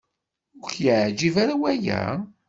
[0.61, 2.01] Ur k-yeɛjib ara waya?